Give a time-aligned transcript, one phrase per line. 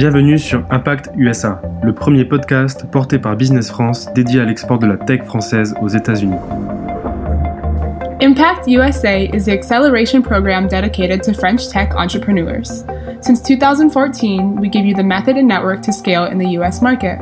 [0.00, 4.86] Bienvenue sur Impact USA, le premier podcast porté par Business France dédié à l'export de
[4.86, 6.38] la tech française aux États-Unis.
[8.22, 12.82] Impact USA is the acceleration program dedicated to French tech entrepreneurs.
[13.20, 17.18] Since 2014, we give you the method and network to scale in the US market.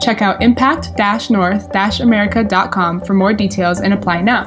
[0.00, 4.46] Check out impact-north-america.com for more details and apply now.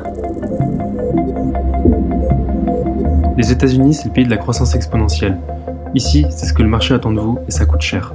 [3.37, 5.37] Les États-Unis, c'est le pays de la croissance exponentielle.
[5.95, 8.13] Ici, c'est ce que le marché attend de vous et ça coûte cher.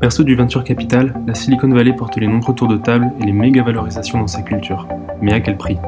[0.00, 3.32] Perso du venture capital, la Silicon Valley porte les nombreux tours de table et les
[3.32, 4.86] méga valorisations dans sa culture.
[5.22, 5.78] Mais à quel prix?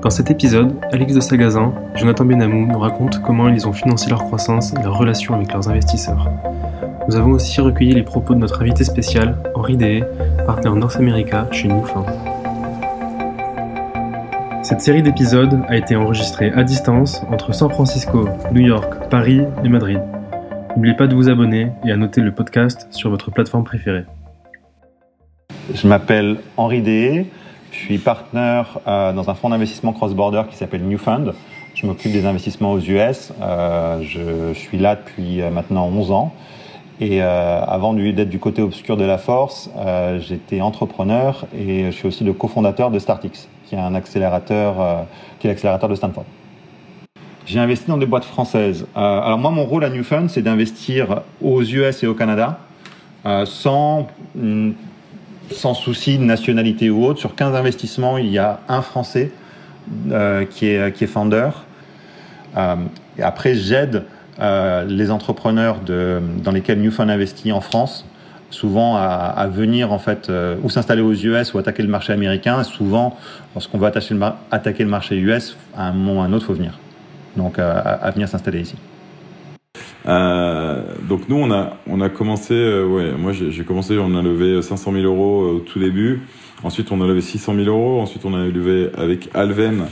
[0.00, 4.08] Dans cet épisode, Alex de Sagazin et Jonathan Benamou nous racontent comment ils ont financé
[4.08, 6.30] leur croissance et leur relation avec leurs investisseurs.
[7.08, 10.04] Nous avons aussi recueilli les propos de notre invité spécial, Henri Dehé,
[10.46, 12.06] partenaire North America chez Newfound.
[14.62, 19.68] Cette série d'épisodes a été enregistrée à distance entre San Francisco, New York, Paris et
[19.68, 20.00] Madrid.
[20.76, 24.04] N'oubliez pas de vous abonner et à noter le podcast sur votre plateforme préférée.
[25.72, 27.30] Je m'appelle Henri Dehé,
[27.70, 31.32] je suis partenaire euh, dans un fonds d'investissement cross-border qui s'appelle Newfund.
[31.76, 33.32] Je m'occupe des investissements aux US.
[33.40, 36.34] Euh, je, suis là depuis euh, maintenant 11 ans.
[37.00, 39.68] Et avant d'être du côté obscur de la force,
[40.20, 45.04] j'étais entrepreneur et je suis aussi le cofondateur de Startix, qui est un accélérateur,
[45.40, 46.24] qui est l'accélérateur de Stanford.
[47.46, 48.86] J'ai investi dans des boîtes françaises.
[48.96, 52.58] Euh, alors moi, mon rôle à Newfund, c'est d'investir aux US et au Canada
[53.26, 54.70] euh, sans, mm,
[55.50, 57.20] sans souci de nationalité ou autre.
[57.20, 59.30] Sur 15 investissements, il y a un Français
[60.10, 61.50] euh, qui, est, qui est founder.
[63.22, 64.04] après, j'aide
[64.88, 68.04] les entrepreneurs dans lesquels Newfund investit en France
[68.50, 70.30] souvent à, venir en fait
[70.62, 72.62] ou s'installer aux US ou attaquer le marché américain.
[72.64, 73.16] souvent,
[73.54, 76.78] lorsqu'on veut attaquer le, marché US, à un moment ou à un autre, faut venir
[77.36, 78.76] donc à, venir s'installer ici.
[80.06, 84.20] Euh, donc nous on a on a commencé euh, ouais moi j'ai commencé on a
[84.20, 86.22] levé 500 000 euros au tout début.
[86.62, 88.00] Ensuite on a levé 600 000 euros.
[88.00, 89.86] Ensuite on a levé avec Alven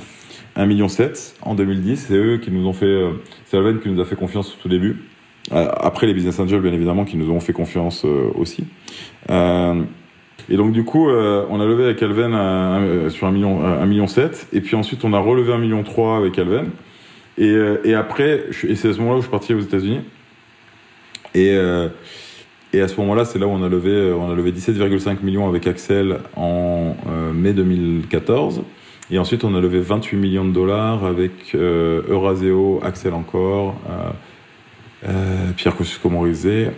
[0.57, 3.13] 1 million 7 en 2010 c'est eux qui nous ont fait euh,
[3.47, 5.05] c'est Alven qui nous a fait confiance au tout début.
[5.51, 8.65] Après les business angels bien évidemment qui nous ont fait confiance aussi.
[9.29, 14.49] Et donc du coup on a levé avec Alven sur 1 million 1 million 7
[14.53, 16.71] et puis ensuite on a relevé 1 million 3 avec Alven
[17.39, 20.01] et, euh, et après, c'est à ce moment-là où je suis parti aux États-Unis.
[21.35, 21.89] Et, euh,
[22.75, 25.49] à ce moment-là, c'est là où on a levé, euh, on a levé 17,5 millions
[25.49, 26.97] avec Axel en
[27.35, 28.63] mai 2014.
[29.11, 33.77] Et ensuite, on a levé 28 millions de dollars avec euh, Euraseo, Axel encore,
[35.57, 36.73] Pierre Kosciusko-Morizet,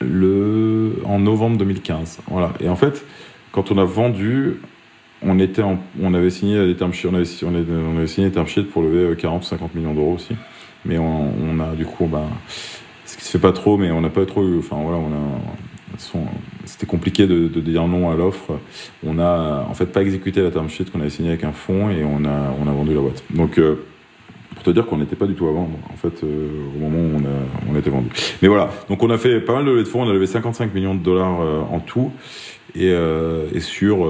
[0.00, 2.20] le en novembre 2015.
[2.28, 2.52] Voilà.
[2.60, 3.04] Et en fait,
[3.52, 4.60] quand on a vendu,
[5.26, 9.46] on, avait signé des on avait, on avait signé des termes pour lever 40 ou
[9.46, 10.34] 50 millions d'euros aussi.
[10.84, 12.28] Mais on, a du coup, ben,
[13.04, 14.98] ce qui se fait pas trop, mais on n'a pas trop eu, enfin voilà,
[16.64, 18.58] c'était compliqué de, dire non à l'offre.
[19.04, 21.90] On a en fait pas exécuté la term sheet qu'on avait signé avec un fonds
[21.90, 23.22] et on a, vendu la boîte.
[23.30, 23.84] Donc, euh,
[24.54, 26.98] pour te dire qu'on n'était pas du tout à vendre, en fait, euh, au moment
[26.98, 27.22] où
[27.70, 28.08] on, était vendu.
[28.42, 30.26] Mais voilà, donc on a fait pas mal de levées de fonds, on a levé
[30.26, 32.12] 55 millions de dollars euh, en tout,
[32.74, 32.90] et
[33.60, 34.06] sur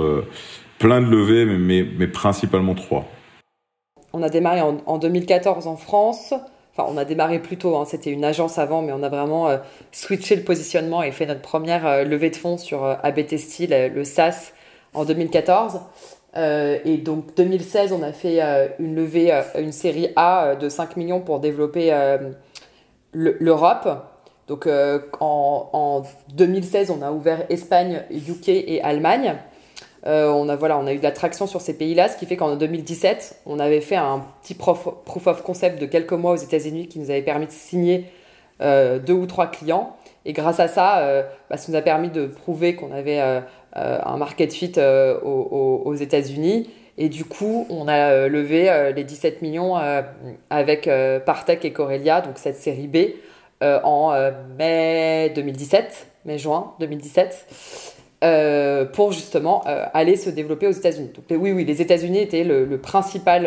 [0.78, 3.04] plein de levées, mais, principalement trois.
[4.12, 6.32] On a démarré en, 2014 en France.
[6.72, 7.84] Enfin, on a démarré plus tôt, hein.
[7.86, 9.56] c'était une agence avant, mais on a vraiment euh,
[9.92, 13.90] switché le positionnement et fait notre première euh, levée de fonds sur euh, ABT Style,
[13.94, 14.52] le SaaS,
[14.92, 15.80] en 2014.
[16.34, 18.40] et donc 2016, on a fait
[18.78, 21.94] une levée, une série A de 5 millions pour développer
[23.12, 23.88] l'Europe.
[24.46, 24.66] Donc
[25.20, 26.02] en, en,
[26.34, 29.36] 2016, on a ouvert Espagne, UK et Allemagne.
[30.06, 32.26] Euh, on, a, voilà, on a eu de la traction sur ces pays-là, ce qui
[32.26, 34.86] fait qu'en 2017, on avait fait un petit proof
[35.26, 38.04] of concept de quelques mois aux États-Unis qui nous avait permis de signer
[38.60, 39.96] euh, deux ou trois clients.
[40.24, 44.16] Et grâce à ça, euh, bah, ça nous a permis de prouver qu'on avait un
[44.16, 44.74] market fit
[45.24, 46.70] aux, États-Unis.
[46.98, 49.76] Et du coup, on a levé les 17 millions
[50.50, 50.88] avec
[51.26, 52.96] Partech et Corelia, donc cette série B,
[53.62, 54.12] en
[54.56, 57.95] mai 2017, mai-juin 2017.
[58.24, 61.10] Euh, pour justement euh, aller se développer aux États-Unis.
[61.14, 63.44] Donc oui, oui, les États-Unis étaient le, principal,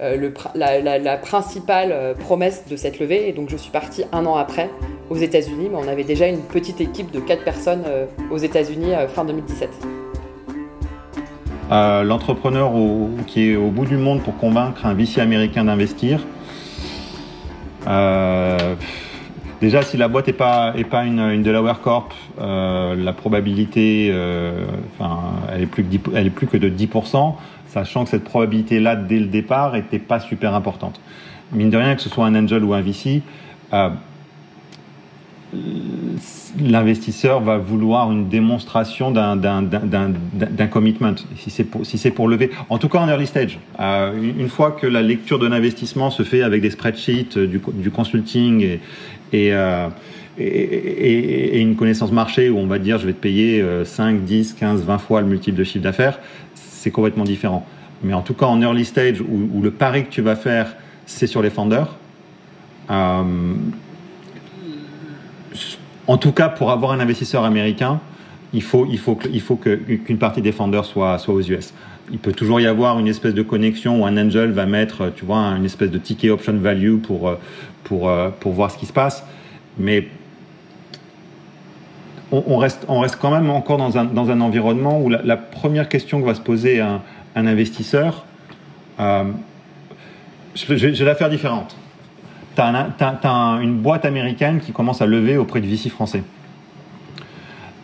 [0.00, 3.28] euh, la, principale promesse de cette levée.
[3.28, 4.70] Et donc je suis partie un an après
[5.10, 7.82] aux États-Unis, mais on avait déjà une petite équipe de 4 personnes
[8.30, 9.68] aux États-Unis fin 2017.
[11.70, 12.72] L'entrepreneur
[13.26, 16.24] qui est au bout du monde pour convaincre un VC américain d'investir.
[19.66, 20.72] Déjà, si la boîte n'est pas,
[21.04, 24.64] une, Delaware Corp, euh, la probabilité, euh,
[25.52, 27.34] elle, est plus que elle est plus de 10%,
[27.66, 31.00] sachant que cette probabilité-là, dès le départ, n'était pas super importante.
[31.50, 33.22] Mine de rien, que ce soit un angel ou un VC,
[33.72, 33.90] euh,
[36.60, 42.50] l'investisseur va vouloir une démonstration d'un commitment, si c'est pour, lever.
[42.68, 43.58] En tout cas en early stage.
[43.78, 48.62] Une fois que la lecture de l'investissement se fait avec des spreadsheets, du, du consulting
[48.62, 48.80] et,
[49.32, 49.88] et, euh,
[50.38, 54.82] et, une connaissance marché où on va dire je vais te payer 5, 10, 15,
[54.82, 56.18] 20 fois le multiple de chiffre d'affaires,
[56.54, 57.66] c'est complètement différent.
[58.02, 60.76] Mais en tout cas en early stage où, le pari que tu vas faire,
[61.06, 61.96] c'est sur les founders.
[62.90, 63.54] Euh,
[66.06, 68.00] en tout cas, pour avoir un investisseur américain,
[68.52, 71.72] il faut, il faut, il faut qu'une partie des founders soit, soit aux US.
[72.12, 75.24] Il peut toujours y avoir une espèce de connexion où un angel va mettre, tu
[75.24, 77.36] vois, une espèce de ticket option value pour,
[77.84, 78.10] pour,
[78.40, 79.24] pour voir ce qui se passe.
[79.78, 80.06] Mais
[82.30, 85.88] on, reste, on reste quand même encore dans un, dans un environnement où la, première
[85.88, 87.02] question que va se poser un,
[87.34, 88.24] un investisseur,
[89.00, 89.24] euh,
[90.54, 91.76] je, vais la faire différente
[92.56, 96.22] tu as, une boîte américaine qui commence à lever auprès de VC français.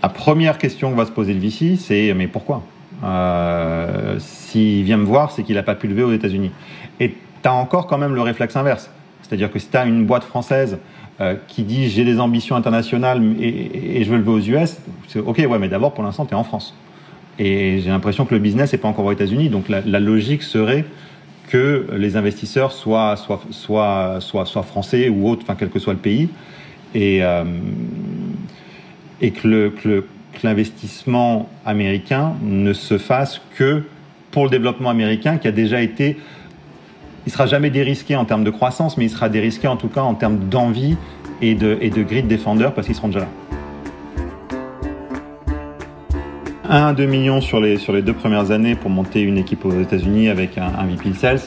[0.03, 2.63] La première question que va se poser le VC, c'est mais pourquoi?
[3.03, 6.51] Euh, S'il vient me voir, c'est qu'il n'a pas pu lever aux États-Unis.
[7.01, 8.91] Et tu as encore quand même le réflexe inverse.
[9.23, 10.79] C'est-à-dire que si tu as une boîte française
[11.21, 14.77] euh, qui dit j'ai des ambitions internationales et, je veux lever aux US,
[15.09, 16.75] c'est ok, ouais, mais d'abord pour l'instant tu es en France.
[17.39, 19.49] Et j'ai l'impression que le business n'est pas encore aux États-Unis.
[19.49, 20.85] Donc la, logique serait
[21.49, 23.17] que les investisseurs soient,
[24.65, 26.29] français ou autres, quel que soit le pays,
[26.95, 27.45] et, euh,
[29.21, 30.05] que,
[30.43, 33.85] l'investissement américain ne se fasse que
[34.31, 36.17] pour le développement américain qui a déjà été,
[37.27, 40.03] il sera jamais dérisqué en termes de croissance, mais il sera dérisqué en tout cas
[40.03, 40.97] en termes d'envie
[41.41, 43.29] et de, de grid défendeurs parce qu'ils seront déjà là.
[46.69, 49.79] 1 à 2 millions sur les, sur deux premières années pour monter une équipe aux
[49.79, 51.41] États-Unis avec un, un VP Sales.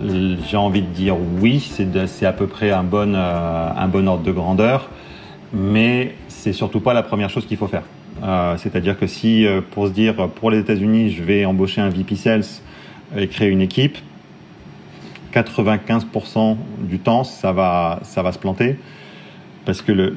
[0.00, 4.24] J'ai envie de dire oui, c'est à peu près un bon, euh, un bon ordre
[4.24, 4.90] de grandeur,
[5.54, 7.84] mais c'est surtout pas la première chose qu'il faut faire.
[8.22, 11.88] Euh, c'est-à-dire que si, euh, pour se dire, pour les États-Unis, je vais embaucher un
[11.88, 12.44] VP Sales
[13.16, 13.98] et créer une équipe,
[15.34, 18.76] 95% du temps, ça va, ça va se planter.
[19.64, 20.16] Parce que le,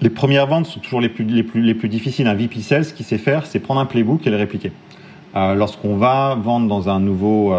[0.00, 2.26] les premières ventes sont toujours les plus, les plus, les plus difficiles.
[2.26, 4.72] Un VP Sales, ce qu'il sait faire, c'est prendre un playbook et le répliquer.
[5.36, 7.54] Euh, Lorsqu'on va vendre dans un, nouveau,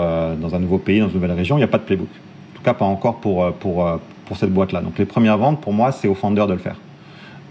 [0.84, 2.10] pays, dans une nouvelle région, il n'y a pas de playbook.
[2.10, 4.82] En tout cas, pas encore pour, pour cette boîte-là.
[4.82, 6.76] Donc les premières ventes, pour moi, c'est au founder de le faire.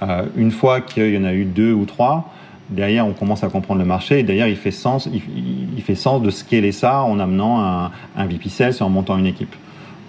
[0.03, 2.33] Euh, une fois qu'il y en a eu deux ou trois,
[2.71, 6.23] derrière, on commence à comprendre le marché et derrière, il fait sens, il, fait sens
[6.23, 9.55] de scaler ça en amenant un, un VP et en montant une équipe.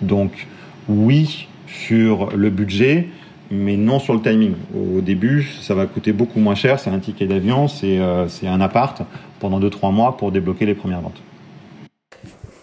[0.02, 0.48] Donc,
[0.88, 3.08] oui, sur le budget,
[3.52, 4.54] mais non sur le timing.
[4.76, 8.62] Au début, ça va coûter beaucoup moins cher, c'est un ticket d'avion, c'est euh, un
[8.62, 9.02] appart
[9.40, 11.22] pendant 2-3 mois pour débloquer les premières ventes.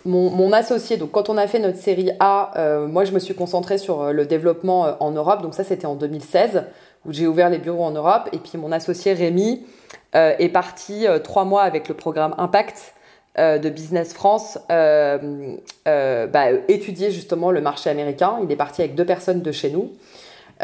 [0.04, 3.34] Mon, associé, donc quand on a fait notre série A, euh, moi je me suis
[3.34, 6.64] concentrée sur euh, le développement en Europe, donc ça c'était en 2016
[7.06, 9.66] où j'ai ouvert les bureaux en Europe, et puis mon associé Rémi
[10.14, 12.94] euh, est parti euh, trois mois avec le programme Impact
[13.36, 18.38] de Business France bah, étudier justement le marché américain.
[18.42, 19.92] Il est parti avec deux personnes de chez nous.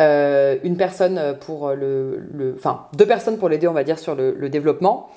[0.00, 4.48] Euh, une personne pour le, enfin deux personnes pour l'aider, on va dire, sur le,
[4.48, 5.08] développement.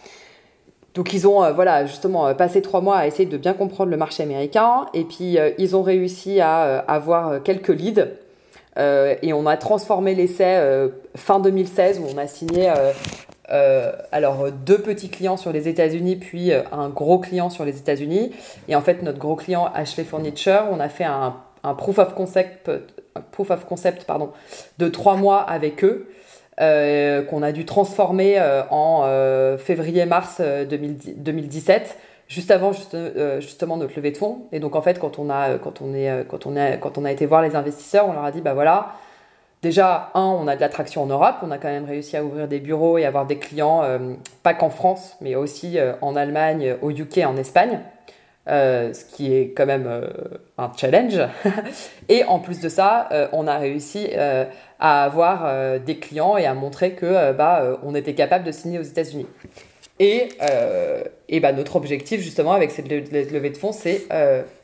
[0.98, 3.92] Donc ils ont euh, voilà justement euh, passé trois mois à essayer de bien comprendre
[3.92, 8.08] le marché américain et puis euh, ils ont réussi à euh, avoir quelques leads
[8.78, 12.72] et on a transformé l'essai fin 2016 où on a signé
[14.12, 18.32] alors deux petits clients sur les États-Unis puis un gros client sur les États-Unis.
[18.68, 21.36] Et en fait notre gros client Ashley Furniture on a fait un,
[21.76, 22.70] proof of concept
[23.32, 24.32] proof of concept pardon,
[24.78, 26.10] de trois mois avec eux,
[26.60, 31.98] euh, qu'on a dû transformer euh, en euh, février-mars 2017
[32.28, 32.96] juste avant juste,
[33.40, 34.48] justement notre levée de fonds.
[34.52, 37.12] Et donc en fait, quand on a quand on est quand on quand on a
[37.12, 38.94] été voir les investisseurs, on leur a dit bah voilà,
[39.62, 42.48] déjà un, on a de l'attraction en Europe, on a quand même réussi à ouvrir
[42.48, 43.84] des bureaux et avoir des clients
[44.44, 47.80] pas qu'en France, mais aussi en Allemagne, au UK, en Espagne.
[48.50, 50.08] Euh, ce qui est quand même euh,
[50.58, 51.20] un challenge.
[52.10, 54.08] et en plus de ça, euh, on a réussi
[54.80, 58.84] à avoir des clients et à montrer que bah, on était capable de signer aux
[58.84, 59.26] États-Unis.
[60.00, 60.30] Et,
[61.28, 64.06] et bah, notre objectif justement avec cette levée de fonds, c'est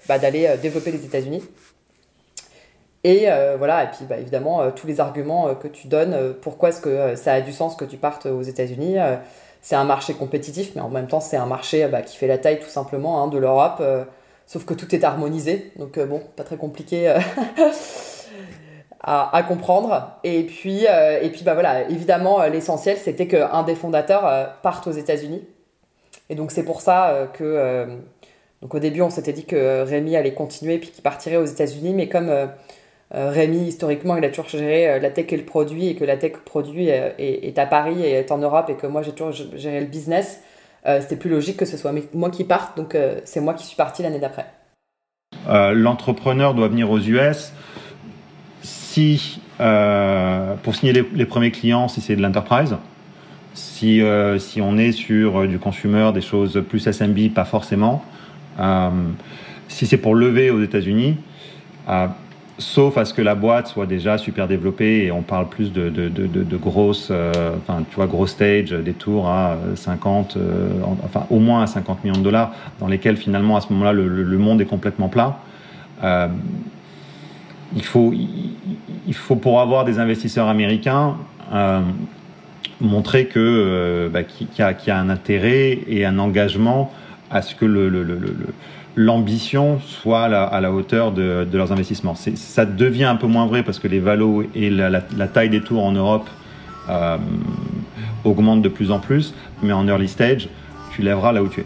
[0.07, 1.43] bah, d'aller développer les États-Unis.
[3.03, 3.25] Et
[3.57, 7.33] voilà, et puis bah, évidemment, tous les arguments que tu donnes, pourquoi est-ce que ça
[7.33, 8.97] a du sens que tu partes aux États-Unis
[9.63, 12.37] c'est un marché compétitif, mais en même temps, c'est un marché bah, qui fait la
[12.37, 14.03] taille tout simplement hein, de l'Europe, euh,
[14.45, 17.07] sauf que tout est harmonisé, donc euh, bon, pas très compliqué
[19.07, 20.11] euh, à, comprendre.
[20.23, 25.43] Et puis, et puis bah, voilà, évidemment, l'essentiel, c'était qu'un des fondateurs parte aux États-Unis.
[26.29, 27.87] Et donc, c'est pour ça que.
[28.61, 31.93] donc, au début, on s'était dit que Rémi allait continuer puis qu'il partirait aux États-Unis,
[31.93, 32.31] mais comme
[33.11, 36.33] Rémi, historiquement, il a toujours géré la tech et le produit, et que la tech
[36.45, 39.87] produit est, à Paris et est en Europe, et que moi, j'ai toujours géré le
[39.87, 40.41] business.
[40.85, 42.95] C'était plus logique que ce soit moi qui parte, donc
[43.25, 44.45] c'est moi qui suis parti l'année d'après.
[45.47, 47.51] L'entrepreneur doit venir aux US
[48.93, 52.75] si, pour signer les, premiers clients, si c'est de l'enterprise.
[53.53, 54.01] Si,
[54.39, 58.03] si on est sur du consumer, des choses plus SMB, pas forcément.
[59.67, 61.17] si c'est pour lever aux États-Unis,
[62.57, 65.89] sauf à ce que la boîte soit déjà super développée et on parle plus de,
[65.89, 70.69] de, de, grosses, euh, enfin, tu vois, gros stage, des tours à 50, euh,
[71.03, 74.37] enfin, au moins à 50 millions de dollars, dans lesquels finalement, à ce moment-là, le,
[74.37, 75.39] monde est complètement plat.
[76.03, 76.27] Euh,
[77.75, 78.13] il, faut,
[79.11, 81.17] faut, pour avoir des investisseurs américains,
[82.79, 86.91] montrer que, bah, qu'il, y a, un intérêt et un engagement
[87.31, 87.65] à ce que
[88.95, 92.15] l'ambition soit à la, hauteur de, leurs investissements.
[92.15, 95.83] Ça devient un peu moins vrai parce que les valos et la, taille des tours
[95.83, 96.29] en Europe
[96.89, 97.17] euh,
[98.23, 100.47] augmentent de plus en plus, mais en early stage,
[100.93, 101.65] tu lèveras là où tu es.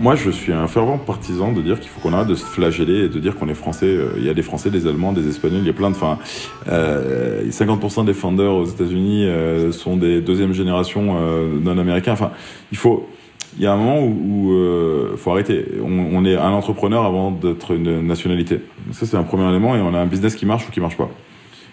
[0.00, 3.04] Moi, je suis un fervent partisan de dire qu'il faut qu'on arrête de se flageller
[3.04, 3.84] et de dire qu'on est français.
[3.84, 5.94] Euh, il y a des Français, des Allemands, des Espagnols, il y a plein de.
[5.94, 6.18] Enfin,
[6.68, 12.12] euh, 50% des founders aux États-Unis euh, sont des deuxième génération euh, non-américains.
[12.14, 12.30] Enfin,
[12.72, 13.10] il faut.
[13.58, 14.54] Il y a un moment où,
[15.12, 15.66] il faut arrêter.
[15.84, 18.60] On, est un entrepreneur avant d'être une nationalité.
[18.92, 20.96] Ça, c'est un premier élément et on a un business qui marche ou qui marche
[20.96, 21.10] pas.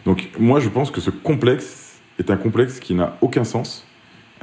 [0.04, 3.87] Donc, moi, je pense que ce complexe est un complexe qui n'a aucun sens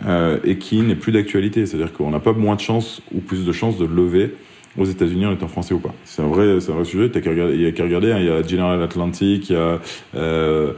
[0.06, 1.66] euh, et qui n'est plus d'actualité.
[1.66, 4.34] C'est-à-dire qu'on n'a pas moins de chances ou plus de chances de lever
[4.78, 5.94] aux États-Unis en étant français ou pas.
[6.04, 7.10] C'est un vrai, c'est un vrai sujet.
[7.14, 8.12] il y a qu'à regarder.
[8.12, 8.18] Hein.
[8.18, 9.78] il y a General Atlantic, il y a
[10.16, 10.72] euh,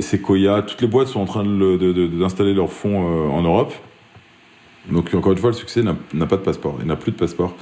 [0.00, 0.62] Sequoia.
[0.62, 3.72] Toutes les boîtes sont en train d'installer leurs fonds euh, en Europe.
[4.90, 6.76] Donc encore une fois, le succès n'a pas de passeport.
[6.80, 7.54] Il n'a plus de passeport.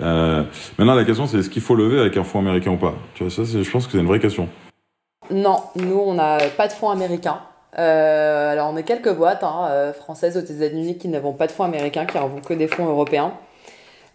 [0.00, 0.44] Euh,
[0.78, 2.94] maintenant, la question, c'est est-ce qu'il faut lever avec un fonds américain ou pas?
[3.14, 4.48] Tu vois, ça, je pense que c'est une vraie question.
[5.30, 7.40] Non, nous, on n'a pas de fonds américain.
[7.76, 11.52] Euh, alors, on est quelques boîtes hein, euh, françaises aux États-Unis qui n'avons pas de
[11.52, 13.34] fonds américains, qui n'avons que des fonds européens.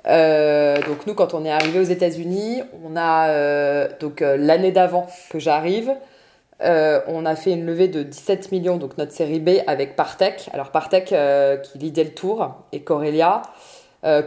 [0.07, 5.39] Euh, donc, nous, quand on est arrivé aux États-Unis, on a donc l'année d'avant que
[5.39, 5.91] j'arrive,
[6.62, 10.50] on a fait une levée de 17 millions, donc notre série B avec Partech.
[10.53, 11.13] Alors, Partech
[11.63, 13.43] qui lidait le tour et Corelia.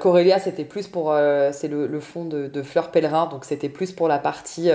[0.00, 1.14] Corelia, c'était plus pour.
[1.52, 4.70] c'est le, le, fonds de, de Fleur Pèlerin, donc c'était plus pour la partie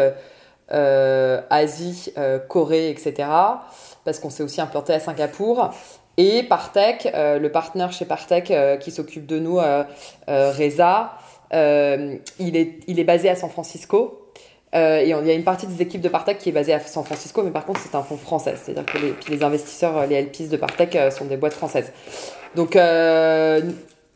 [0.71, 2.13] Asie,
[2.47, 3.27] Corée, etc
[4.03, 5.71] parce qu'on s'est aussi implanté à Singapour.
[6.17, 9.83] Et Partech, euh, le partenaire chez Partech euh, qui s'occupe de nous, euh,
[10.27, 11.13] Reza,
[11.53, 14.19] il, est, il est basé à San Francisco.
[14.73, 17.03] et il y a une partie des équipes de Partech qui est basée à San
[17.03, 18.55] Francisco, mais par contre, c'est un fonds français.
[18.61, 21.91] C'est-à-dire que les, les investisseurs, les LPs de Partech sont des boîtes françaises.
[22.55, 22.75] Donc,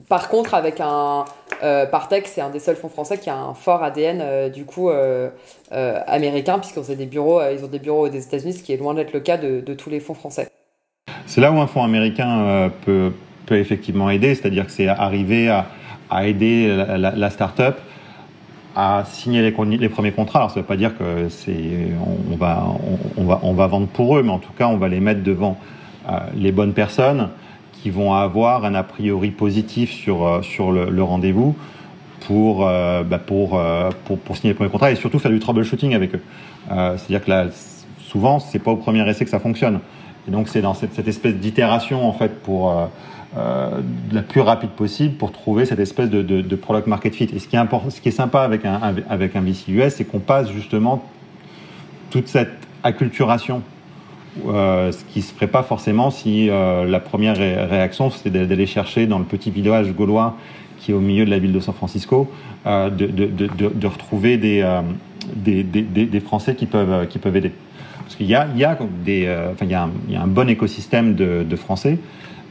[0.10, 1.25] par contre, avec un
[1.64, 1.86] euh,
[2.25, 5.30] c'est un des seuls fonds français qui a un fort ADN euh, du coup euh,
[5.72, 8.78] euh, américain, puisqu'ils ont des bureaux, ils ont des bureaux des États-Unis, ce qui est
[8.78, 10.50] loin d'être le cas de, tous les fonds français.
[11.25, 13.12] C'est là où un fonds américain peut,
[13.46, 15.66] peut effectivement aider, c'est-à-dire que c'est arriver à,
[16.10, 17.78] à aider la, la, start-up
[18.75, 20.40] à signer les, les, premiers contrats.
[20.40, 21.54] Alors ça ne veut pas dire que c'est
[22.32, 22.64] on, va
[23.18, 25.24] on, va on va vendre pour eux, mais en tout cas on va les mettre
[25.24, 25.58] devant
[26.36, 27.30] les bonnes personnes
[27.86, 31.56] qui vont avoir un a priori positif sur, euh, sur le, rendez-vous
[32.22, 35.94] pour, euh, bah euh, pour, pour, signer le premier contrat et surtout faire du troubleshooting
[35.94, 36.22] avec eux.
[36.68, 37.46] C'est-à-dire que là,
[38.00, 39.82] souvent, c'est pas au premier essai que ça fonctionne.
[40.27, 42.74] Et donc, c'est dans cette, espèce d'itération, en fait, pour
[43.36, 47.30] la plus rapide possible pour trouver cette espèce de, de, de product market fit.
[47.36, 49.94] Et ce qui est, important, ce qui est sympa avec un, avec un VC US,
[49.94, 51.04] c'est qu'on passe justement
[52.10, 53.62] toute cette acculturation
[54.48, 59.08] euh, ce qui se ferait pas forcément si euh, la première réaction c'était d'aller chercher
[59.08, 60.36] dans le petit village gaulois
[60.77, 62.30] qui est au milieu de la ville de San Francisco,
[62.68, 64.62] euh, de, retrouver des,
[66.20, 67.54] Français qui peuvent, qui peuvent aider.
[68.00, 68.77] Parce qu'il y a, il y, a
[69.08, 71.98] y un, bon écosystème de, Français.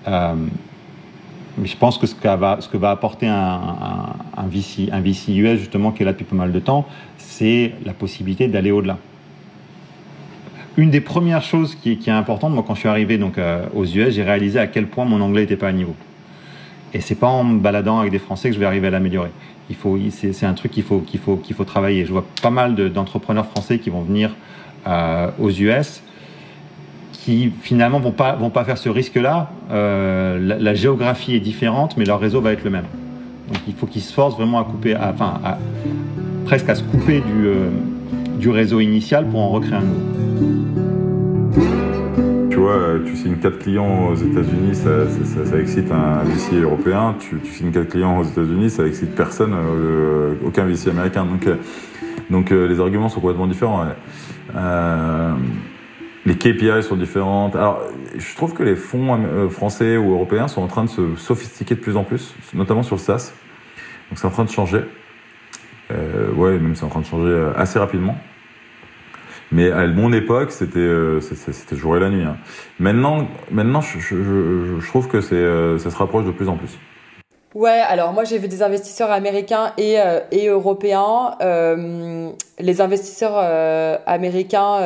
[0.06, 4.48] mais je pense que ce, va, ce que va apporter un, un, un
[5.00, 6.86] VC US, justement, qui est là depuis pas mal de temps,
[7.18, 8.98] c'est la possibilité d'aller au-delà
[10.76, 13.84] une des premières choses qui, est importante, moi quand je suis arrivé donc euh, aux
[13.84, 15.94] US, j'ai réalisé à quel point mon anglais n'était pas à niveau.
[16.92, 19.30] Et c'est pas en me baladant avec des Français que je vais arriver à l'améliorer.
[19.70, 22.04] Il faut, c'est, un truc qu'il faut, qu'il faut, qu'il faut travailler.
[22.04, 24.30] Je vois pas mal d'entrepreneurs français qui vont venir
[24.86, 26.02] euh, aux US,
[27.12, 29.50] qui finalement vont pas, vont pas faire ce risque-là.
[29.70, 32.86] Euh, la, géographie est différente, mais leur réseau va être le même.
[33.48, 35.40] Donc il faut qu'ils se forcent vraiment à couper, enfin,
[36.44, 40.13] presque à se couper du, du réseau initial pour en recréer un nouveau
[42.64, 47.14] vois, tu signes 4 clients aux États-Unis, ça, excite un VC européen.
[47.18, 49.54] Tu, signes 4 clients aux États-Unis, ça excite personne,
[50.44, 51.24] aucun VC américain.
[51.24, 51.48] Donc,
[52.30, 53.86] donc les arguments sont complètement différents.
[56.26, 57.56] les KPI sont différentes.
[57.56, 57.80] Alors,
[58.16, 61.80] je trouve que les fonds français ou européens sont en train de se sophistiquer de
[61.80, 63.32] plus en plus, notamment sur le SaaS.
[64.10, 64.82] Donc c'est en train de changer.
[65.90, 68.16] Euh, ouais, même c'est en train de changer euh, assez rapidement.
[69.52, 72.24] Mais à mon époque, c'était euh, c'était jour et la nuit.
[72.24, 72.36] Hein.
[72.78, 76.78] Maintenant, maintenant, je, trouve que euh, ça se rapproche de plus en plus.
[77.54, 79.96] Ouais, alors moi j'ai vu des investisseurs américains et,
[80.32, 81.36] et européens.
[81.40, 83.36] Euh, les investisseurs
[84.06, 84.80] américains,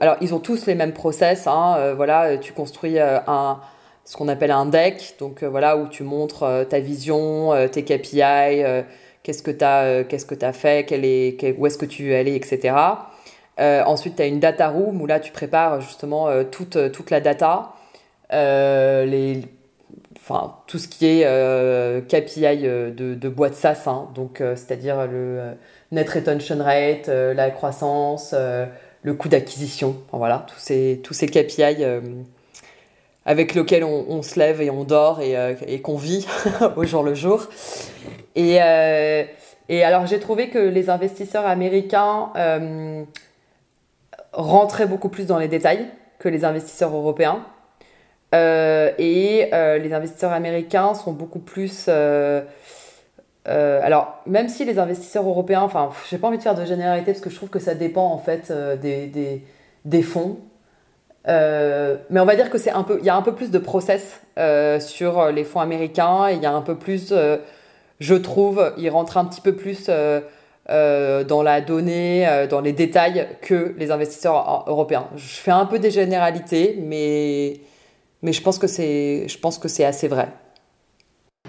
[0.00, 1.46] alors ils ont tous les mêmes process.
[1.46, 3.60] Hein, voilà, tu construis un
[4.04, 8.24] ce qu'on appelle un deck, donc voilà où tu montres ta vision, tes KPI
[9.22, 10.86] qu'est-ce que tu as, euh, qu'est-ce que as fait,
[11.58, 12.74] où est-ce que tu veux aller, etc.
[13.60, 17.10] Euh, ensuite, tu as une data room où là, tu prépares justement euh, toute, toute
[17.10, 17.72] la data,
[18.30, 19.42] les,
[20.16, 21.24] enfin, tout ce qui est
[22.08, 24.08] KPI de, de boîte SaaS, hein.
[24.14, 25.52] donc c'est-à-dire le
[25.90, 28.34] net retention rate, la croissance,
[29.02, 31.84] le coût d'acquisition, voilà, tous ces, tous ces KPI
[33.26, 36.26] avec lesquels on, se lève et on dort et, et qu'on vit
[36.76, 37.48] au jour le jour.
[38.34, 39.24] Et, euh,
[39.68, 42.30] et alors, j'ai trouvé que les investisseurs américains
[44.34, 45.86] euh, rentraient beaucoup plus dans les détails
[46.18, 47.44] que les investisseurs européens.
[48.34, 51.88] Euh, et les investisseurs américains sont beaucoup plus.
[53.46, 57.22] alors, même si les investisseurs européens, enfin, j'ai pas envie de faire de généralité parce
[57.22, 59.42] que je trouve que ça dépend en fait des,
[59.84, 60.38] des, fonds.
[61.26, 63.58] mais on va dire que c'est un peu, il y a un peu plus de
[63.58, 64.22] process
[64.80, 67.12] sur les fonds américains, il y a un peu plus
[68.02, 69.88] je trouve, il rentre un petit peu plus
[70.68, 75.06] euh, euh, dans la donnée, euh, dans les détails que les investisseurs européens.
[75.16, 77.60] Je fais un peu des généralités, mais,
[78.22, 80.28] mais je pense que c'est, assez vrai.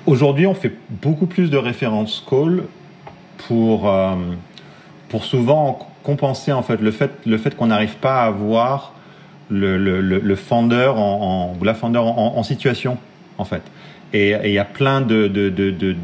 [0.05, 2.63] Aujourd'hui, on fait beaucoup plus de références call
[3.47, 3.91] pour,
[5.09, 8.93] pour souvent compenser en fait le fait, le fait qu'on n'arrive pas à avoir
[9.49, 12.97] le, le, le, founder en, ou la en, en, situation
[13.37, 13.61] en fait.
[14.11, 15.95] Et il y a plein de, de, de,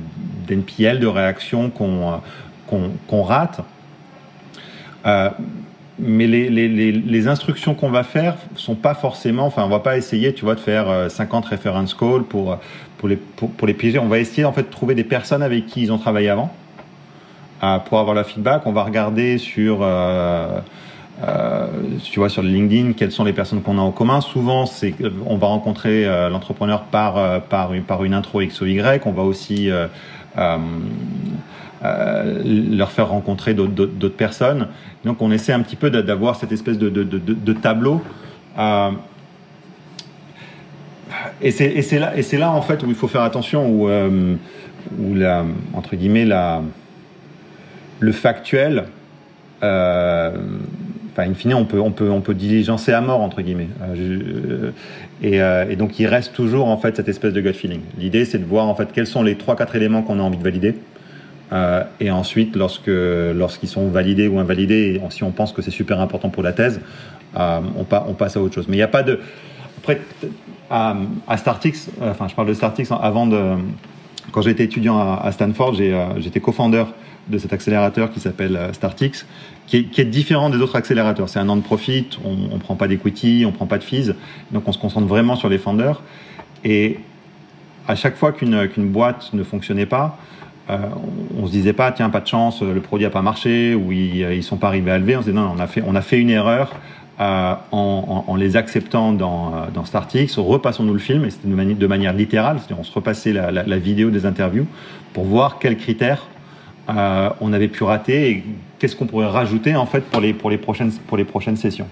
[0.47, 2.21] d'NPL, de réactions qu'on
[2.69, 3.61] qu'on rate.
[5.05, 5.29] Euh,
[6.01, 10.45] mais les, instructions qu'on va faire sont pas forcément, enfin, on va pas essayer, tu
[10.45, 12.57] vois, de faire 50 euh, reference calls pour,
[12.97, 13.99] pour les, pour, les piéger.
[13.99, 16.53] On va essayer, en fait, de trouver des personnes avec qui ils ont travaillé avant,
[17.63, 18.61] euh, pour avoir leur feedback.
[18.65, 20.59] On va regarder sur, euh,
[21.23, 21.67] euh,
[22.03, 24.21] tu vois, sur LinkedIn, quelles sont les personnes qu'on a en commun.
[24.21, 24.93] Souvent, c'est,
[25.25, 29.05] on va rencontrer l'entrepreneur par, par, par une intro X ou Y.
[29.05, 29.69] On va aussi
[30.37, 30.57] euh,
[31.83, 34.67] euh, leur faire rencontrer d'autres personnes.
[35.05, 38.01] Donc on essaie un petit peu d'avoir cette espèce de, tableau.
[38.57, 38.91] Euh,
[41.41, 45.95] et c'est là, et en fait où il faut faire attention, où, où la, entre
[45.95, 46.61] guillemets, la,
[47.99, 48.85] le factuel,
[49.63, 50.31] euh,
[51.11, 53.69] enfin, in fine, on peut, on, peut, diligencer à mort, entre guillemets.
[53.81, 54.71] Euh,
[55.69, 57.81] et, donc il reste toujours en fait cette espèce de gut feeling.
[57.97, 60.37] L'idée c'est de voir en fait quels sont les trois quatre éléments qu'on a envie
[60.37, 60.75] de valider.
[61.51, 65.99] Euh, et ensuite, lorsque lorsqu'ils sont validés ou invalidés, si on pense que c'est super
[65.99, 66.81] important pour la thèse,
[67.37, 68.67] euh, on, passe à autre chose.
[68.67, 69.19] Mais il n'y a pas de
[69.77, 70.01] après
[70.69, 70.95] à,
[71.27, 73.55] à Startix, enfin je parle de Startix avant de
[74.31, 75.75] quand j'étais étudiant à, Stanford,
[76.17, 76.85] j'étais co-founder
[77.27, 79.25] de cet accélérateur qui s'appelle euh, Startix,
[79.67, 81.29] qui est, différent des autres accélérateurs.
[81.29, 84.13] C'est un non-profit, on ne prend pas d'equity, on prend pas de fees,
[84.51, 86.01] donc on se concentre vraiment sur les founders.
[86.63, 86.99] Et
[87.87, 92.09] à chaque fois qu'une qu'une boîte ne fonctionnait pas, euh, on, se disait pas tiens
[92.09, 94.97] pas de chance, le produit a pas marché ou ils, ils sont pas arrivés à
[94.97, 95.15] lever.
[95.15, 96.71] On se disait non, on a fait on a fait une erreur.
[97.19, 101.87] Euh, en, les acceptant dans, euh, dans Startix, repassons-nous le film, et c'était de, de,
[101.87, 104.65] manière littérale, on se repassait la, vidéo des interviews
[105.11, 106.27] pour voir quels critères
[106.89, 108.43] euh, on avait pu rater et
[108.79, 111.87] qu'est-ce qu'on pourrait rajouter en fait pour les, pour les, prochaines, pour les prochaines sessions.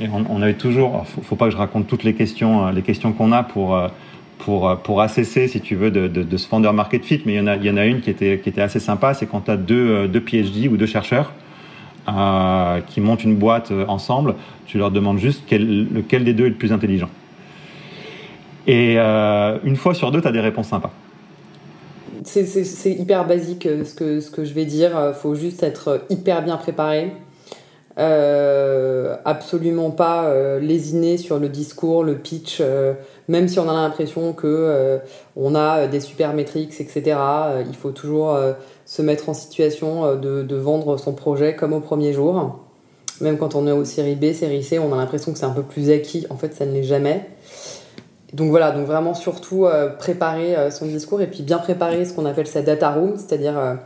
[0.00, 2.82] Et on, avait toujours, faut, faut pas que je raconte toutes les questions, euh, les
[2.82, 3.88] questions qu'on a pour, euh,
[4.38, 7.76] pour, pour assesser, si tu veux, de, ce founder market fit, mais il y en
[7.76, 10.86] a, une qui était, assez sympa, c'est quand tu as deux, deux PhD ou deux
[10.86, 11.32] chercheurs
[12.86, 16.54] qui montent une boîte ensemble, tu leur demandes juste quel, lequel des deux est le
[16.54, 17.08] plus intelligent.
[18.66, 20.92] Et une fois sur deux, tu as des réponses sympas
[22.26, 24.90] c'est hyper basique euh, ce que, ce que je vais dire.
[24.90, 27.12] Il euh, faut juste être hyper bien préparé.
[27.98, 30.30] Euh, absolument pas
[30.60, 32.60] lésiner sur le discours, le pitch,
[33.28, 35.00] même si on a l'impression que
[35.34, 37.16] on a des super métriques, etc.
[37.66, 38.38] il faut toujours
[38.84, 42.60] se mettre en situation de, vendre son projet comme au premier jour.
[43.22, 45.50] même quand on est aux séries B, série C, on a l'impression que c'est un
[45.50, 46.26] peu plus acquis.
[46.28, 47.26] En fait, ça ne l'est jamais.
[48.34, 49.66] Donc voilà, donc vraiment surtout
[49.98, 53.78] préparer son discours et puis bien préparer ce qu'on appelle sa data room, c'est-à-dire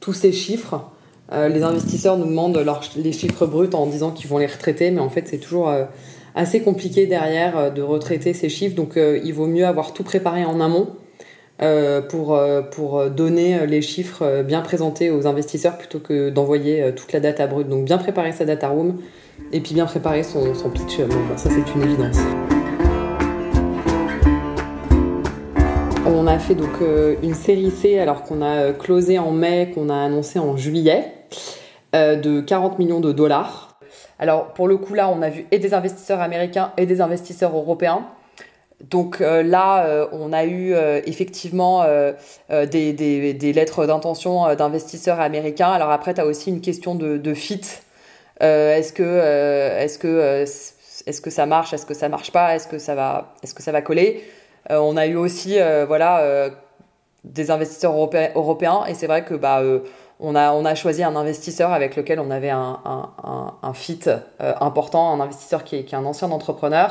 [0.00, 0.90] tous ces chiffres.
[1.32, 2.64] Les investisseurs nous demandent
[2.96, 5.72] les chiffres bruts en disant qu'ils vont les retraiter, mais en fait c'est toujours
[6.34, 10.60] assez compliqué derrière de retraiter ces chiffres, donc il vaut mieux avoir tout préparé en
[10.60, 10.88] amont
[11.62, 17.14] euh, pour, euh, donner les chiffres euh, bien présentés aux investisseurs plutôt que d'envoyer toute
[17.14, 17.68] la data brute.
[17.70, 18.98] Donc bien préparer sa data room
[19.52, 20.98] et puis bien préparer son, pitch.
[21.36, 22.18] Ça c'est une évidence.
[26.06, 26.82] On a fait donc
[27.22, 31.12] une série C alors qu'on a closé en mai, qu'on a annoncé en juillet,
[31.92, 33.78] de 40 millions de dollars.
[34.18, 37.56] Alors pour le coup là, on a vu et des investisseurs américains et des investisseurs
[37.56, 38.06] européens.
[38.84, 41.84] Donc euh, là, euh, on a eu euh, effectivement
[42.50, 45.70] des, lettres d'intention d'investisseurs américains.
[45.70, 47.60] Alors après, tu as aussi une question de, fit.
[48.40, 49.02] est-ce que,
[49.78, 50.44] est-ce que,
[51.06, 53.62] est-ce que ça marche Est-ce que ça marche pas Est-ce que ça va, est-ce que
[53.62, 54.22] ça va coller?
[54.68, 56.50] On a eu aussi, voilà,
[57.24, 57.94] des investisseurs
[58.34, 59.62] européens, et c'est vrai que bah
[60.20, 62.80] on a, on a choisi un investisseur avec lequel on avait un,
[63.62, 64.00] un, fit
[64.40, 66.90] important, un investisseur qui est, qui est un ancien entrepreneur.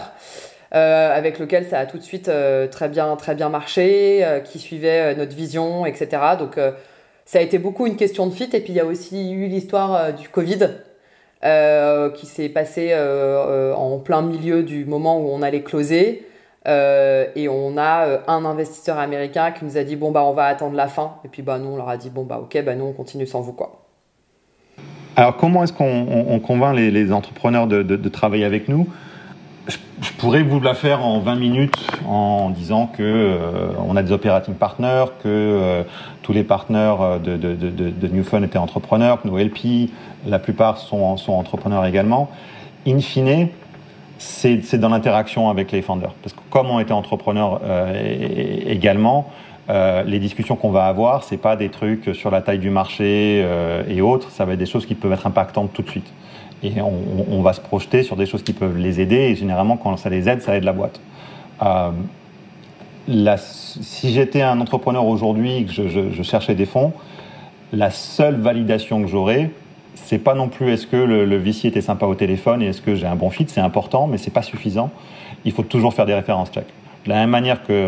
[0.73, 4.39] Euh, avec lequel ça a tout de suite euh, très bien très bien marché, euh,
[4.39, 6.21] qui suivait notre vision, etc.
[6.37, 6.59] Donc
[7.25, 8.49] ça a été beaucoup une question de fit.
[8.53, 10.69] Et puis il y a aussi eu l'histoire du Covid.
[12.15, 16.27] qui s'est passé en plein milieu du moment où on allait closer.
[16.65, 20.75] Et on a un investisseur américain qui nous a dit bon bah on va attendre
[20.75, 22.85] la fin et puis bah nous on leur a dit bon bah ok bah nous
[22.85, 23.85] on continue sans vous quoi.
[25.17, 28.87] Alors comment est-ce qu'on convainc les, entrepreneurs de, travailler avec nous?
[30.01, 34.11] Je pourrais vous la faire en 20 minutes en disant que euh, on a des
[34.11, 35.83] operating partners, que euh,
[36.21, 39.89] tous les partenaires euh, de, de New Fun étaient entrepreneurs, que nos LP,
[40.27, 42.29] la plupart sont, sont entrepreneurs également.
[42.85, 43.47] In fine,
[44.17, 46.13] c'est dans l'interaction avec les founders.
[46.21, 47.61] Parce que comme on était entrepreneurs
[48.67, 49.29] également,
[49.69, 53.45] les discussions qu'on va avoir, c'est pas des trucs sur la taille du marché
[53.89, 56.11] et autres, ça va être des choses qui peuvent être impactantes tout de suite
[56.65, 59.15] et on, va se projeter sur des choses qui peuvent les aider.
[59.15, 60.99] Et généralement, quand ça les aide, ça aide la boîte.
[61.61, 61.91] Euh,
[63.37, 66.93] si j'étais un entrepreneur aujourd'hui que je, cherchais des fonds,
[67.71, 69.51] la seule validation que j'aurais,
[69.95, 72.81] c'est pas non plus est-ce que le, le VC était sympa au téléphone et est-ce
[72.81, 74.91] que j'ai un bon fit, c'est important, mais c'est pas suffisant.
[75.45, 76.65] Il faut toujours faire des références check.
[77.05, 77.87] De la même manière que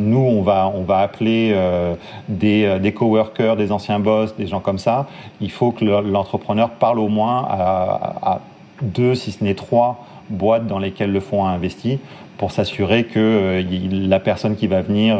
[0.00, 1.94] nous, on va, on va appeler euh,
[2.28, 5.06] des, euh, des coworkers, des anciens boss, des gens comme ça,
[5.40, 8.40] il faut que l'entrepreneur parle au moins à,
[8.82, 12.00] deux, si ce n'est trois boîtes dans lesquelles le fonds a investi
[12.36, 15.18] pour s'assurer que euh, la personne qui va venir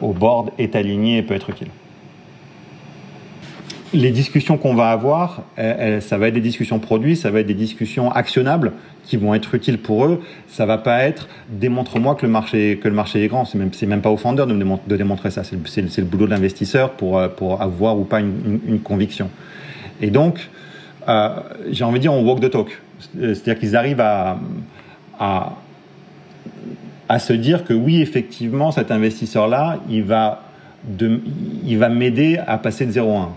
[0.00, 1.68] au board est alignée et peut être utile
[3.92, 7.54] les discussions qu'on va avoir, ça va être des discussions produits, ça va être des
[7.54, 8.72] discussions actionnables
[9.06, 10.20] qui vont être utiles pour eux.
[10.48, 13.44] Ça va pas être démontre-moi que le marché que le marché est grand.
[13.44, 15.42] C'est même c'est même pas au fondeur de, démontrer ça.
[15.44, 15.56] C'est
[15.98, 19.30] le, boulot de l'investisseur pour euh, pour avoir ou pas une, conviction.
[20.00, 20.48] Et donc
[21.08, 21.28] euh,
[21.70, 22.80] j'ai envie de dire on walk the talk.
[23.14, 24.38] C'est-à-dire qu'ils arrivent à,
[27.08, 30.42] à se dire que oui effectivement cet investisseur là il va
[31.64, 33.28] il va m'aider à passer de 0 à 1.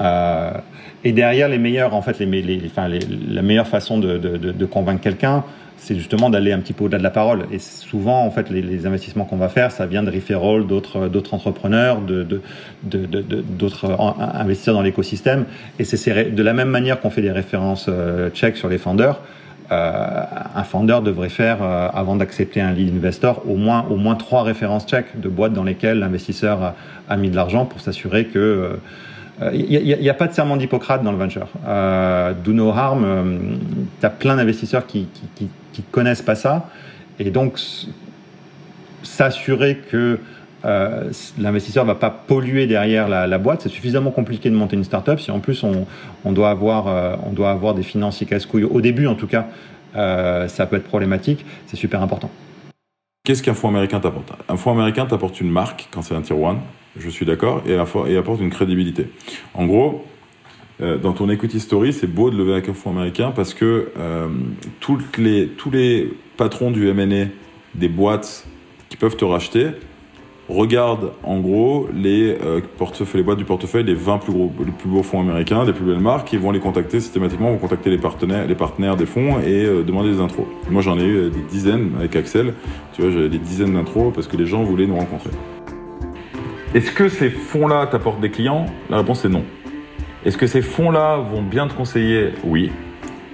[0.00, 0.52] Euh,
[1.04, 4.66] et derrière, les meilleurs, en fait, les, les, enfin, la meilleure façon de, de, de,
[4.66, 5.44] convaincre quelqu'un,
[5.76, 7.46] c'est justement d'aller un petit peu au-delà de la parole.
[7.50, 11.08] Et souvent, en fait, les, les investissements qu'on va faire, ça vient de referral d'autres,
[11.08, 12.42] d'autres entrepreneurs, de,
[12.82, 13.90] d'autres
[14.34, 15.46] investisseurs dans l'écosystème.
[15.78, 19.20] Et c'est de la même manière qu'on fait des références euh, check sur les founders.
[19.72, 20.24] Euh,
[20.56, 24.42] un founder devrait faire, euh, avant d'accepter un lead investor, au moins, au moins trois
[24.42, 26.74] références check de boîtes dans lesquelles l'investisseur a,
[27.08, 28.76] a mis de l'argent pour s'assurer que euh,
[29.40, 31.48] il euh, n'y a, pas de serment d'Hippocrate dans le venture.
[31.66, 33.38] Euh, do no harm, euh,
[33.98, 35.48] tu as plein d'investisseurs qui, qui,
[35.90, 36.68] connaissent pas ça.
[37.18, 37.58] Et donc,
[39.02, 40.18] s'assurer que
[40.66, 45.18] euh, l'investisseur va pas polluer derrière la, boîte, c'est suffisamment compliqué de monter une startup.
[45.18, 49.06] Si en plus on, doit, avoir, euh, on doit avoir des financiers casse-couilles, au début
[49.06, 49.46] en tout cas,
[49.94, 52.30] ça peut être problématique, c'est super important.
[53.24, 54.32] Qu'est-ce qu'un fonds américain t'apporte?
[54.50, 56.58] Un fonds américain t'apporte une marque quand c'est un tier 1,
[56.98, 59.06] je suis d'accord, et, et, apporte une crédibilité.
[59.54, 60.04] En gros,
[60.82, 63.90] euh, dans ton equity story, c'est beau de lever avec un fonds américain parce que
[63.98, 64.28] euh,
[64.80, 67.26] tous les patrons du M&A
[67.74, 68.46] des boîtes
[68.88, 69.68] qui peuvent te racheter
[70.48, 74.72] regardent en gros les euh, portefeuilles, les boîtes du portefeuille des 20 plus gros, les
[74.72, 77.90] plus beaux fonds américains, des plus belles marques, ils vont les contacter systématiquement, vont contacter
[77.90, 80.46] les partenaires, les partenaires des fonds et demander des intros.
[80.70, 82.54] Moi j'en ai eu des dizaines avec Axel,
[82.94, 85.30] tu vois, j'avais des dizaines d'intros parce que les gens voulaient nous rencontrer.
[86.74, 88.66] Est-ce que ces fonds-là t'apportent des clients?
[88.90, 89.44] La réponse est non.
[90.24, 92.30] Est-ce que ces fonds-là vont bien te conseiller?
[92.44, 92.70] Oui,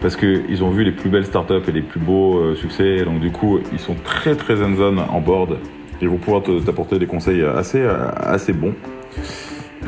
[0.01, 3.05] parce qu'ils ont vu les plus belles startups et les plus beaux euh, succès.
[3.05, 5.59] Donc du coup, ils sont très très hands-on en board.
[6.01, 7.83] Ils vont pouvoir t'apporter des conseils assez,
[8.17, 8.75] assez bons.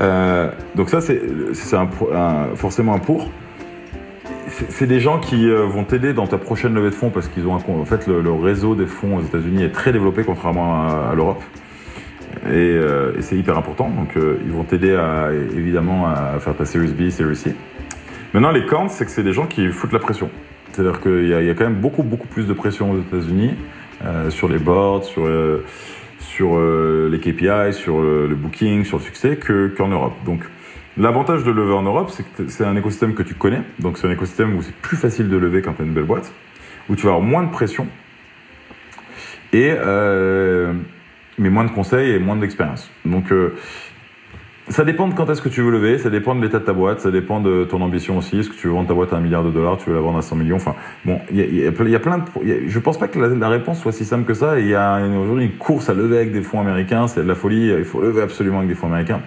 [0.01, 1.21] Euh, donc ça, c'est
[2.55, 3.29] forcément un pour.
[4.71, 7.47] C'est des gens qui euh, vont t'aider dans ta prochaine levée de fonds parce qu'ils
[7.47, 11.43] ont en fait le, réseau des fonds aux États-Unis est très développé contrairement à, l'Europe
[12.53, 12.81] et,
[13.21, 13.89] c'est hyper important.
[13.89, 17.55] Donc ils vont t'aider à évidemment à faire ta Series B, Series C.
[18.35, 20.29] Maintenant, les cons, c'est que c'est des gens qui foutent la pression.
[20.73, 23.55] C'est-à-dire qu'il y, a quand même beaucoup, beaucoup plus de pression aux États-Unis
[24.05, 25.65] euh, sur les boards, sur, euh,
[26.41, 30.13] euh, les KPI, sur le, booking, sur le succès qu'en Europe.
[30.27, 30.43] Donc,
[30.99, 33.63] l'avantage de lever en Europe, c'est que c'est un écosystème que tu connais.
[33.79, 36.05] Donc, c'est un écosystème où c'est plus facile de lever quand tu as une belle
[36.05, 36.31] boîte,
[36.91, 37.87] où tu vas avoir moins de pression
[39.55, 39.71] et
[41.38, 42.90] mais moins de conseils et moins d'expérience.
[43.05, 43.33] Donc,
[44.70, 46.72] ça dépend de quand est-ce que tu veux lever, ça dépend de l'état de ta
[46.72, 48.38] boîte, ça dépend de ton ambition aussi.
[48.38, 50.03] Est-ce que tu veux vendre ta boîte à un milliard de dollars, tu veux la
[50.03, 50.57] vendre à 100 millions?
[50.57, 50.74] Enfin,
[51.05, 52.24] bon, il y, a, plein de.
[52.66, 54.61] je pense pas que la, réponse soit si simple que ça.
[54.61, 57.35] Il y a aujourd'hui une course à lever avec des fonds américains, c'est de la
[57.35, 57.68] folie.
[57.68, 59.22] Il faut lever absolument avec des fonds américains.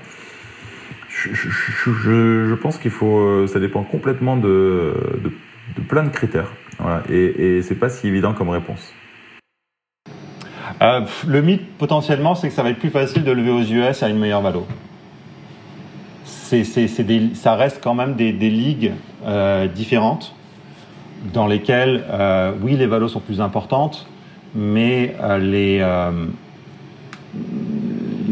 [1.09, 3.47] Je, pense qu'il faut.
[3.47, 4.93] Ça dépend complètement de,
[5.87, 6.51] plein de critères.
[7.09, 8.93] Et, et c'est pas si évident comme réponse.
[10.81, 14.01] Euh, le mythe potentiellement, c'est que ça va être plus facile de lever aux US
[14.03, 14.63] à une meilleure valeur
[17.33, 18.91] ça reste quand même des, ligues
[19.25, 20.35] euh, différentes
[21.33, 24.05] dans lesquelles, euh, oui, les valos sont plus importantes,
[24.53, 25.15] mais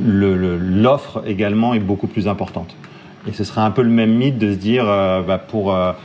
[0.05, 2.75] l'offre également est beaucoup plus importante.
[3.25, 5.95] Et ce serait un peu le même mythe de se dire, bah, pour à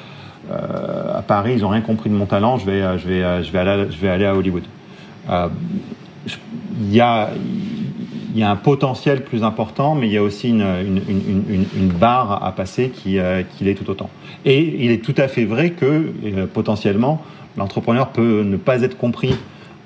[1.26, 4.62] Paris, ils n'ont rien compris de mon talent, je vais aller à Hollywood.
[6.80, 7.30] Il y a,
[8.40, 13.42] un potentiel plus important, mais il y a aussi une, barre à passer qui, euh,
[13.60, 14.10] l'est tout autant.
[14.44, 17.22] Et il est tout à fait vrai que euh, potentiellement,
[17.56, 19.36] l'entrepreneur peut ne pas être compris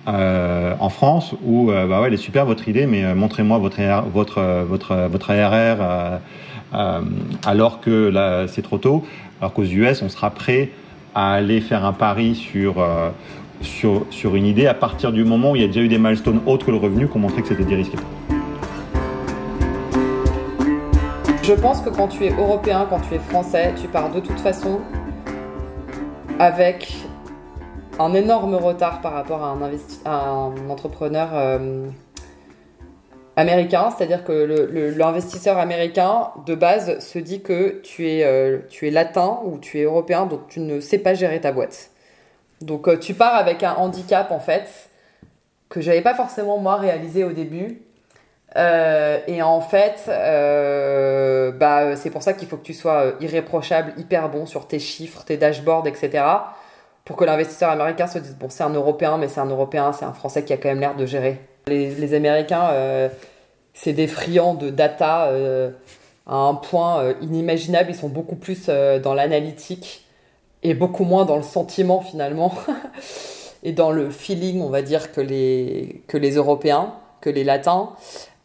[0.07, 3.81] euh, en France où bah ouais, elle est super votre idée, mais montrez-moi votre,
[4.13, 6.21] votre, votre, votre ARR
[7.45, 9.05] alors que c'est trop tôt.
[9.41, 10.71] Alors qu'aux US, on sera prêt
[11.15, 12.83] à aller faire un pari sur,
[13.63, 16.41] sur, une idée à partir du moment où il y a déjà eu des milestones
[16.47, 17.97] autres que le revenu qui ont montré que c'était dérisqué.
[21.43, 24.39] Je pense que quand tu es européen, quand tu es français, tu pars de toute
[24.39, 24.81] façon
[26.39, 26.95] avec
[27.99, 29.57] un énorme retard par rapport à
[30.11, 31.89] un, entrepreneur euh,
[33.37, 33.89] américain.
[33.97, 39.41] C'est-à-dire que l'investisseur américain, de base, se dit que tu es, euh, tu es latin
[39.45, 41.91] ou tu es européen, donc tu ne sais pas gérer ta boîte.
[42.61, 44.89] Donc euh, tu pars avec un handicap, en fait,
[45.69, 47.83] que j'avais pas forcément moi réalisé au début
[48.57, 53.93] euh, et en fait, euh, bah, c'est pour ça qu'il faut que tu sois irréprochable,
[53.99, 56.25] hyper bon sur tes chiffres, tes dashboards, etc.
[57.05, 60.07] Pour que l'investisseur américain se dise, bon, c'est un Européen, mais c'est un Européen, c'est
[60.07, 61.41] un Français qui a quand même l'air de gérer.
[61.67, 62.71] Les, Américains,
[63.75, 65.31] c'est des friands de data
[66.27, 67.91] à un point inimaginable.
[67.91, 70.08] Ils sont beaucoup plus dans l'analytique
[70.63, 72.53] et beaucoup moins dans le sentiment finalement
[73.63, 77.91] et dans le feeling, on va dire, que les, que les Européens, que les Latins.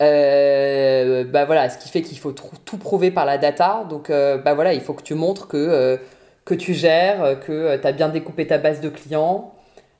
[0.01, 3.85] Euh, bah voilà, ce qui fait qu'il faut tout prouver par la data.
[3.89, 5.97] Donc, euh, bah voilà, il faut que tu montres que, euh,
[6.45, 9.53] que tu gères, que tu as bien découpé ta base de clients.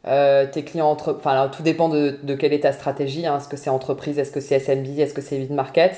[0.03, 1.15] tes clients, entre...
[1.17, 3.25] enfin, tout dépend de, quelle est ta stratégie.
[3.25, 3.37] Hein.
[3.37, 5.95] Est-ce que c'est entreprise, est-ce que c'est SMB, est-ce que c'est mid-market?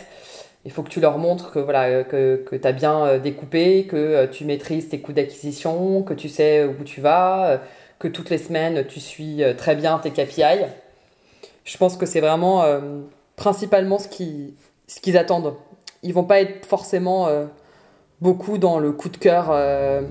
[0.65, 4.25] Il faut que tu leur montres que, voilà, que, que tu as bien découpé, que
[4.25, 7.61] tu maîtrises tes coûts d'acquisition, que tu sais où tu vas,
[7.99, 10.65] que toutes les semaines tu suis très bien tes KPI.
[11.65, 12.63] Je pense que c'est vraiment
[13.35, 14.53] principalement ce qu'ils
[14.87, 15.53] ce qu'ils attendent.
[16.03, 17.45] Ils vont pas être forcément euh,
[18.21, 20.01] beaucoup dans le coup de cœur euh,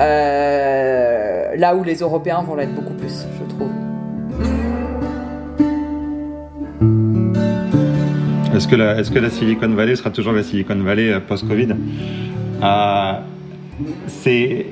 [0.00, 3.77] euh, là où les Européens vont l'être beaucoup plus, je trouve.
[8.58, 8.66] Est-ce
[9.10, 11.68] que, la, Silicon Valley sera toujours la Silicon Valley post-Covid?
[14.08, 14.66] C'est,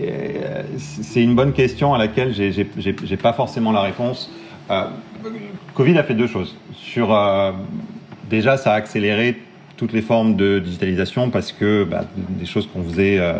[0.78, 4.28] c'est une bonne question à laquelle j'ai, j'ai, j'ai pas forcément la réponse.
[5.74, 6.56] Covid a fait deux choses.
[6.74, 7.52] Sur, euh,
[8.30, 9.36] déjà, ça a accéléré
[9.76, 13.34] toutes les formes de digitalisation parce que bah, des choses qu'on faisait euh,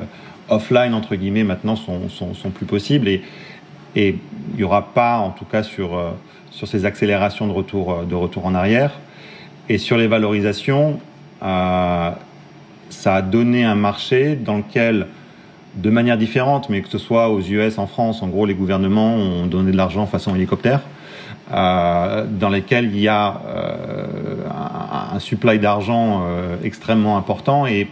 [0.48, 3.08] offline, entre guillemets, maintenant sont, plus possibles.
[3.08, 3.22] Et
[3.96, 4.18] il
[4.54, 6.10] n'y aura pas, en tout cas, sur, euh,
[6.50, 8.92] sur ces accélérations de retour, de retour en arrière.
[9.68, 11.00] Et sur les valorisations,
[11.40, 15.06] ça a donné un marché dans lequel,
[15.74, 19.14] de manière différente, mais que ce soit aux US, en France, en gros, les gouvernements
[19.14, 20.80] ont donné de l'argent façon hélicoptère.
[21.52, 24.04] Euh, dans lesquels il y a euh,
[25.12, 27.88] un, supply d'argent euh, extrêmement important et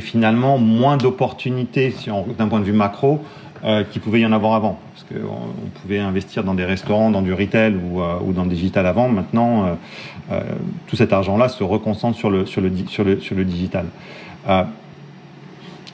[0.00, 1.94] finalement moins d'opportunités
[2.36, 3.24] d'un point de vue macro
[3.64, 4.78] euh, qu'il pouvait y en avoir avant.
[5.14, 9.08] On pouvait investir dans des restaurants, dans du retail ou, euh, dans le digital avant.
[9.08, 9.74] Maintenant, euh,
[10.32, 10.40] euh
[10.86, 13.86] tout cet argent-là se reconcentre sur le, digital.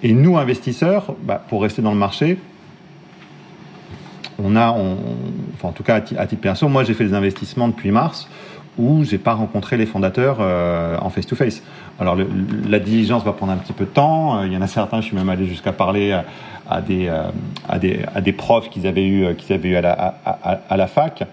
[0.02, 2.38] Et nous, investisseurs, bah, pour rester dans le marché,
[4.42, 7.90] on a, enfin en tout cas à titre perso, moi j'ai fait des investissements depuis
[7.90, 8.28] mars
[8.78, 11.62] où j'ai pas rencontré les fondateurs euh, en face to face.
[12.00, 12.26] Alors le,
[12.68, 14.42] la diligence va prendre un petit peu de temps.
[14.44, 16.24] Il y en a certains, je suis même allé jusqu'à parler à,
[16.68, 17.24] à des, euh,
[17.68, 19.92] à des à des profs qu'ils avaient eu qu'ils avaient eu à la
[20.24, 21.24] à, à, la fac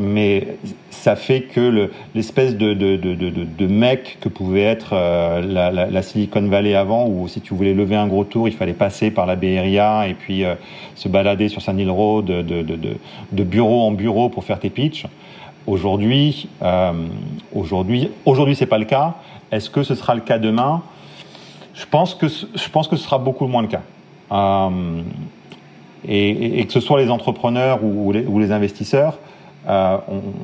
[0.00, 0.56] mais
[0.90, 6.02] ça fait que l'espèce de, de, de, de, mec que pouvait être euh, la, la,
[6.02, 9.26] Silicon Valley avant, où si tu voulais lever un gros tour, il fallait passer par
[9.26, 10.54] la BRIA et puis euh,
[10.94, 15.06] se balader sur San Hill Road de, bureau en bureau pour faire tes pitchs.
[15.66, 16.92] Aujourd'hui, euh,
[17.54, 19.14] aujourd'hui, aujourd'hui, c'est pas le cas.
[19.52, 20.82] Est-ce que ce sera le cas demain?
[21.74, 23.82] Je pense que je pense que ce sera beaucoup moins le cas.
[24.32, 25.02] Euh,
[26.08, 29.18] et, que ce soit les entrepreneurs ou les, investisseurs,
[29.68, 29.98] euh,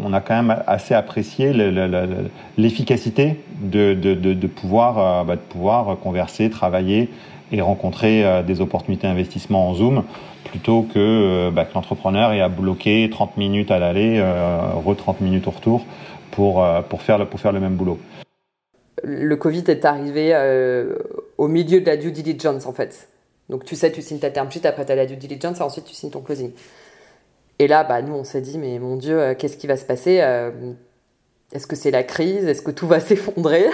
[0.05, 1.52] on, a quand même assez apprécié
[2.59, 7.09] l'efficacité de, de, de, pouvoir, euh, bah, de pouvoir converser, travailler
[7.52, 10.04] et rencontrer euh, des opportunités d'investissement en Zoom
[10.44, 14.96] plutôt que, euh, bah, que l'entrepreneur ait à bloquer 30 minutes à l'aller, euh, re
[14.96, 15.85] 30 minutes au retour
[16.30, 17.98] pour, pour, faire, pour faire le même boulot.
[19.02, 20.35] Le Covid est arrivé
[21.38, 23.09] au milieu de la due diligence en fait.
[23.48, 25.62] Donc tu sais, tu signes ta term sheet, après tu as la due diligence et
[25.62, 26.50] ensuite tu signes ton closing.
[27.59, 30.16] Et là, bah, nous, on s'est dit, mais mon Dieu, qu'est-ce qui va se passer
[31.52, 32.46] Est-ce que c'est la crise?
[32.46, 33.66] Est-ce que tout va s'effondrer?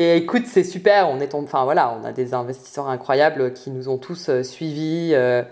[0.00, 1.10] Et écoute, c'est super.
[1.10, 5.10] On est, enfin voilà, on a des investisseurs incroyables qui nous ont tous euh, suivis.
[5.12, 5.42] Euh,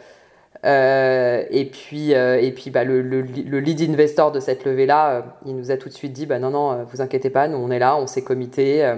[0.65, 5.57] euh, et puis, et puis bah, le, le, le, lead investor de cette levée-là, il
[5.57, 7.79] nous a tout de suite dit, bah non, non, vous inquiétez pas, nous on est
[7.79, 8.95] là, on s'est comité.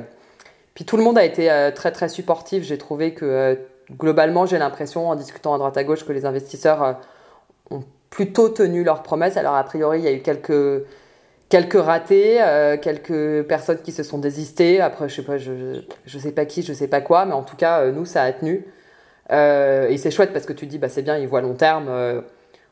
[0.74, 2.62] Puis tout le monde a été très très supportif.
[2.62, 3.58] J'ai trouvé que
[3.90, 7.00] globalement, j'ai l'impression, en discutant à droite à gauche, que les investisseurs
[7.70, 9.36] ont plutôt tenu leurs promesses.
[9.36, 10.84] Alors, a priori, il y a eu quelques,
[11.48, 14.80] quelques ratés, euh, quelques personnes qui se sont désistées.
[14.80, 17.42] Après, je sais pas, je, je sais pas qui, je sais pas quoi, mais en
[17.42, 18.66] tout cas, euh, nous, ça a tenu.
[19.30, 21.86] Euh, et c'est chouette parce que tu dis, bah, c'est bien, ils voient long terme.
[21.88, 22.22] Euh,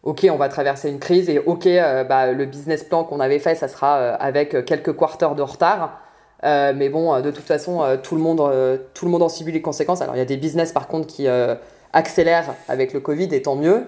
[0.03, 3.39] ok, on va traverser une crise et ok, euh, bah, le business plan qu'on avait
[3.39, 6.01] fait, ça sera avec quelques quarters de retard.
[6.43, 8.41] mais bon, de toute façon, tout le monde,
[8.95, 10.03] tout le monde en subit les conséquences.
[10.03, 11.27] Alors, il y a des business par contre qui
[11.93, 13.87] accélèrent avec le Covid, et tant mieux.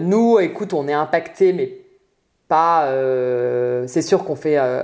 [0.00, 1.83] Nous, écoute, on est impacté, mais
[2.54, 4.58] Euh, c'est sûr qu'on fait.
[4.58, 4.82] Euh,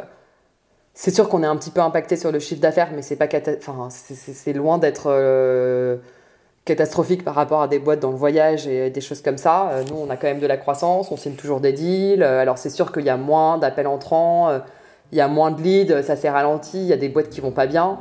[0.94, 4.76] c'est sûr qu'on est un petit peu impacté sur le chiffre d'affaires, mais c'est loin
[4.78, 5.96] d'être euh,
[6.64, 9.70] catastrophique par rapport à des boîtes dans le voyage et des choses comme ça.
[9.88, 12.22] Nous, on a quand même de la croissance, on signe toujours des deals.
[12.22, 14.50] Alors c'est sûr qu'il y a moins d'appels entrants,
[15.12, 17.40] il y a moins de leads, ça s'est ralenti, il y a des boîtes qui
[17.40, 17.98] vont pas bien.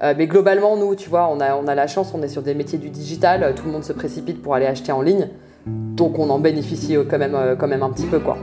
[0.00, 2.54] mais globalement, nous, tu vois, on a, on a la chance, on est sur des
[2.54, 5.28] métiers du digital, tout le monde se précipite pour aller acheter en ligne.
[5.66, 8.36] Donc on en bénéficie quand même, quand même un petit peu quoi.